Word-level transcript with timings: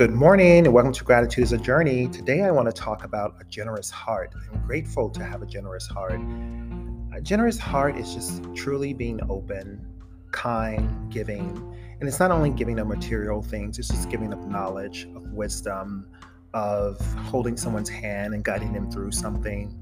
Good 0.00 0.12
morning 0.12 0.64
and 0.64 0.72
welcome 0.72 0.94
to 0.94 1.04
Gratitude 1.04 1.44
is 1.44 1.52
a 1.52 1.58
Journey. 1.58 2.08
Today 2.08 2.40
I 2.40 2.50
want 2.50 2.66
to 2.68 2.72
talk 2.72 3.04
about 3.04 3.34
a 3.38 3.44
generous 3.44 3.90
heart. 3.90 4.32
I'm 4.50 4.66
grateful 4.66 5.10
to 5.10 5.22
have 5.22 5.42
a 5.42 5.46
generous 5.46 5.86
heart. 5.86 6.18
A 7.12 7.20
generous 7.20 7.58
heart 7.58 7.98
is 7.98 8.14
just 8.14 8.42
truly 8.54 8.94
being 8.94 9.20
open, 9.28 9.86
kind, 10.32 11.12
giving. 11.12 11.50
And 12.00 12.08
it's 12.08 12.18
not 12.18 12.30
only 12.30 12.48
giving 12.48 12.78
of 12.78 12.86
material 12.86 13.42
things, 13.42 13.78
it's 13.78 13.88
just 13.88 14.08
giving 14.08 14.32
of 14.32 14.48
knowledge, 14.48 15.06
of 15.14 15.34
wisdom, 15.34 16.08
of 16.54 16.98
holding 17.24 17.58
someone's 17.58 17.90
hand 17.90 18.32
and 18.32 18.42
guiding 18.42 18.72
them 18.72 18.90
through 18.90 19.12
something 19.12 19.78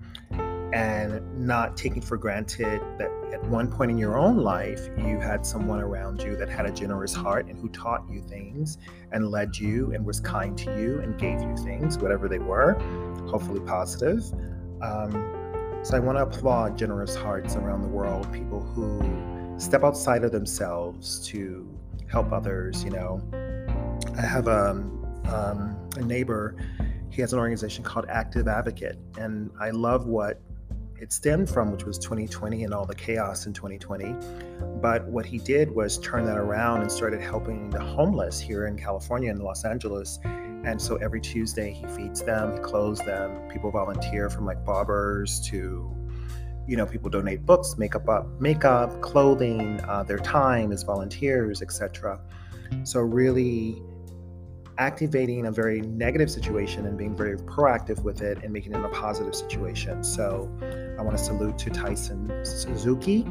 and 0.72 1.22
not 1.38 1.76
taking 1.76 2.02
for 2.02 2.16
granted 2.16 2.80
that 2.98 3.10
at 3.32 3.42
one 3.44 3.70
point 3.70 3.90
in 3.90 3.98
your 3.98 4.18
own 4.18 4.38
life 4.38 4.88
you 4.98 5.18
had 5.18 5.46
someone 5.46 5.80
around 5.80 6.22
you 6.22 6.36
that 6.36 6.48
had 6.48 6.66
a 6.66 6.70
generous 6.70 7.14
heart 7.14 7.46
and 7.46 7.58
who 7.58 7.68
taught 7.70 8.04
you 8.10 8.20
things 8.20 8.78
and 9.12 9.30
led 9.30 9.56
you 9.56 9.92
and 9.92 10.04
was 10.04 10.20
kind 10.20 10.58
to 10.58 10.78
you 10.78 11.00
and 11.00 11.18
gave 11.18 11.40
you 11.40 11.56
things 11.58 11.98
whatever 11.98 12.28
they 12.28 12.38
were 12.38 12.74
hopefully 13.30 13.60
positive. 13.60 14.22
Um, 14.82 15.34
so 15.82 15.96
i 15.96 16.00
want 16.00 16.18
to 16.18 16.22
applaud 16.22 16.76
generous 16.76 17.14
hearts 17.14 17.54
around 17.54 17.82
the 17.82 17.88
world 17.88 18.30
people 18.32 18.60
who 18.60 19.54
step 19.58 19.84
outside 19.84 20.24
of 20.24 20.32
themselves 20.32 21.24
to 21.26 21.68
help 22.08 22.32
others 22.32 22.82
you 22.84 22.90
know. 22.90 23.20
I 24.16 24.22
have 24.22 24.48
a, 24.48 24.70
um, 24.70 25.88
a 25.96 26.02
neighbor 26.02 26.56
he 27.10 27.22
has 27.22 27.32
an 27.32 27.38
organization 27.38 27.84
called 27.84 28.06
active 28.08 28.48
advocate 28.48 28.98
and 29.18 29.50
i 29.60 29.70
love 29.70 30.06
what 30.06 30.40
it 31.00 31.12
stemmed 31.12 31.48
from, 31.48 31.70
which 31.70 31.84
was 31.84 31.98
2020 31.98 32.64
and 32.64 32.74
all 32.74 32.84
the 32.84 32.94
chaos 32.94 33.46
in 33.46 33.52
2020. 33.52 34.16
But 34.80 35.06
what 35.06 35.24
he 35.24 35.38
did 35.38 35.70
was 35.70 35.98
turn 35.98 36.24
that 36.26 36.36
around 36.36 36.82
and 36.82 36.90
started 36.90 37.20
helping 37.20 37.70
the 37.70 37.80
homeless 37.80 38.40
here 38.40 38.66
in 38.66 38.76
California 38.76 39.30
and 39.30 39.42
Los 39.42 39.64
Angeles. 39.64 40.18
And 40.24 40.80
so 40.80 40.96
every 40.96 41.20
Tuesday 41.20 41.72
he 41.72 41.86
feeds 41.86 42.22
them, 42.22 42.52
he 42.52 42.58
clothes 42.58 42.98
them. 43.00 43.48
People 43.48 43.70
volunteer 43.70 44.28
from 44.28 44.44
like 44.44 44.64
barbers 44.64 45.40
to, 45.48 45.94
you 46.66 46.76
know, 46.76 46.86
people 46.86 47.10
donate 47.10 47.46
books, 47.46 47.78
makeup, 47.78 48.08
up, 48.08 48.26
makeup, 48.40 49.00
clothing, 49.00 49.80
uh, 49.88 50.02
their 50.02 50.18
time 50.18 50.72
as 50.72 50.82
volunteers, 50.82 51.62
etc. 51.62 52.20
So 52.82 53.00
really 53.00 53.80
activating 54.78 55.46
a 55.46 55.50
very 55.50 55.80
negative 55.80 56.30
situation 56.30 56.86
and 56.86 56.96
being 56.96 57.16
very 57.16 57.36
proactive 57.36 58.02
with 58.04 58.22
it 58.22 58.38
and 58.44 58.52
making 58.52 58.72
it 58.72 58.84
a 58.84 58.88
positive 58.90 59.34
situation. 59.34 60.04
So 60.04 60.50
I 60.98 61.02
want 61.02 61.18
to 61.18 61.22
salute 61.22 61.58
to 61.58 61.70
Tyson 61.70 62.44
Suzuki 62.44 63.26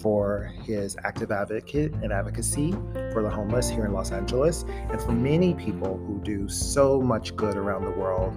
for 0.00 0.52
his 0.62 0.96
active 1.04 1.30
advocate 1.30 1.92
and 2.02 2.12
advocacy 2.12 2.72
for 3.12 3.22
the 3.22 3.30
homeless 3.30 3.68
here 3.68 3.84
in 3.84 3.92
Los 3.92 4.10
Angeles 4.10 4.64
and 4.68 5.00
for 5.00 5.12
many 5.12 5.54
people 5.54 5.98
who 5.98 6.20
do 6.22 6.48
so 6.48 7.00
much 7.00 7.36
good 7.36 7.56
around 7.56 7.84
the 7.84 7.90
world, 7.90 8.34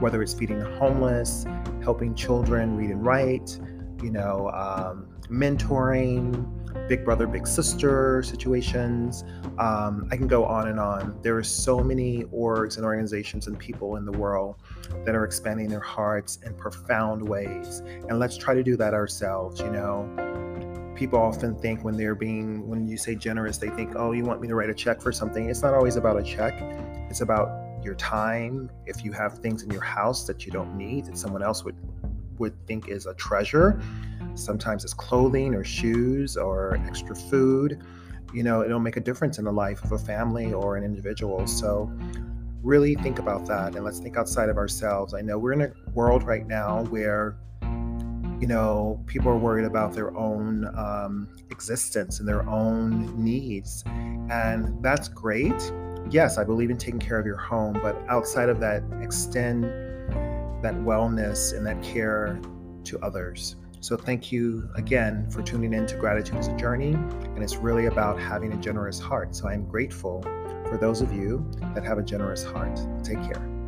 whether 0.00 0.20
it's 0.22 0.34
feeding 0.34 0.58
the 0.58 0.70
homeless, 0.78 1.46
helping 1.82 2.14
children 2.14 2.76
read 2.76 2.90
and 2.90 3.04
write, 3.06 3.58
you 4.02 4.10
know, 4.10 4.50
um, 4.52 5.06
mentoring, 5.28 6.59
big 6.90 7.04
brother, 7.04 7.28
big 7.28 7.46
sister 7.46 8.20
situations. 8.20 9.22
Um, 9.60 10.08
I 10.10 10.16
can 10.16 10.26
go 10.26 10.44
on 10.44 10.66
and 10.66 10.80
on. 10.80 11.16
There 11.22 11.36
are 11.36 11.44
so 11.44 11.84
many 11.84 12.24
orgs 12.24 12.78
and 12.78 12.84
organizations 12.84 13.46
and 13.46 13.56
people 13.56 13.94
in 13.94 14.04
the 14.04 14.10
world 14.10 14.56
that 15.04 15.14
are 15.14 15.24
expanding 15.24 15.68
their 15.68 15.78
hearts 15.78 16.40
in 16.44 16.52
profound 16.54 17.22
ways. 17.22 17.84
And 18.08 18.18
let's 18.18 18.36
try 18.36 18.54
to 18.54 18.64
do 18.64 18.76
that 18.78 18.92
ourselves, 18.92 19.60
you 19.60 19.70
know. 19.70 20.92
People 20.96 21.20
often 21.20 21.54
think 21.54 21.84
when 21.84 21.96
they're 21.96 22.16
being, 22.16 22.68
when 22.68 22.88
you 22.88 22.96
say 22.96 23.14
generous, 23.14 23.56
they 23.56 23.70
think, 23.70 23.92
oh, 23.94 24.10
you 24.10 24.24
want 24.24 24.40
me 24.40 24.48
to 24.48 24.56
write 24.56 24.68
a 24.68 24.74
check 24.74 25.00
for 25.00 25.12
something. 25.12 25.48
It's 25.48 25.62
not 25.62 25.74
always 25.74 25.94
about 25.94 26.18
a 26.18 26.24
check, 26.24 26.54
it's 27.08 27.20
about 27.20 27.84
your 27.84 27.94
time. 27.94 28.68
If 28.86 29.04
you 29.04 29.12
have 29.12 29.38
things 29.38 29.62
in 29.62 29.70
your 29.70 29.84
house 29.84 30.26
that 30.26 30.44
you 30.44 30.50
don't 30.50 30.76
need, 30.76 31.04
that 31.04 31.16
someone 31.16 31.44
else 31.44 31.64
would 31.64 31.76
would 32.40 32.54
think 32.66 32.88
is 32.88 33.06
a 33.06 33.14
treasure, 33.14 33.80
Sometimes 34.40 34.84
it's 34.84 34.94
clothing 34.94 35.54
or 35.54 35.64
shoes 35.64 36.36
or 36.36 36.76
extra 36.86 37.14
food. 37.14 37.80
You 38.32 38.42
know, 38.42 38.62
it'll 38.62 38.80
make 38.80 38.96
a 38.96 39.00
difference 39.00 39.38
in 39.38 39.44
the 39.44 39.52
life 39.52 39.82
of 39.84 39.92
a 39.92 39.98
family 39.98 40.52
or 40.52 40.76
an 40.76 40.84
individual. 40.84 41.46
So, 41.46 41.90
really 42.62 42.94
think 42.96 43.18
about 43.18 43.46
that 43.46 43.74
and 43.74 43.84
let's 43.84 43.98
think 43.98 44.16
outside 44.16 44.48
of 44.48 44.56
ourselves. 44.56 45.14
I 45.14 45.22
know 45.22 45.38
we're 45.38 45.52
in 45.52 45.62
a 45.62 45.72
world 45.94 46.22
right 46.22 46.46
now 46.46 46.84
where, 46.84 47.36
you 47.62 48.46
know, 48.46 49.02
people 49.06 49.30
are 49.30 49.38
worried 49.38 49.64
about 49.64 49.94
their 49.94 50.16
own 50.16 50.66
um, 50.76 51.28
existence 51.50 52.20
and 52.20 52.28
their 52.28 52.48
own 52.48 53.22
needs. 53.22 53.82
And 53.86 54.82
that's 54.82 55.08
great. 55.08 55.72
Yes, 56.10 56.38
I 56.38 56.44
believe 56.44 56.70
in 56.70 56.76
taking 56.76 57.00
care 57.00 57.18
of 57.18 57.26
your 57.26 57.36
home, 57.36 57.78
but 57.82 57.96
outside 58.08 58.48
of 58.48 58.60
that, 58.60 58.82
extend 59.00 59.64
that 60.62 60.74
wellness 60.74 61.56
and 61.56 61.66
that 61.66 61.82
care 61.82 62.40
to 62.84 62.98
others. 63.00 63.56
So, 63.80 63.96
thank 63.96 64.30
you 64.30 64.68
again 64.74 65.30
for 65.30 65.42
tuning 65.42 65.72
in 65.72 65.86
to 65.86 65.96
Gratitude 65.96 66.38
is 66.38 66.48
a 66.48 66.56
Journey, 66.56 66.92
and 66.92 67.42
it's 67.42 67.56
really 67.56 67.86
about 67.86 68.20
having 68.20 68.52
a 68.52 68.56
generous 68.56 68.98
heart. 68.98 69.34
So, 69.34 69.48
I'm 69.48 69.66
grateful 69.66 70.22
for 70.22 70.78
those 70.80 71.00
of 71.00 71.12
you 71.12 71.50
that 71.74 71.84
have 71.84 71.98
a 71.98 72.02
generous 72.02 72.44
heart. 72.44 72.78
Take 73.02 73.22
care. 73.22 73.59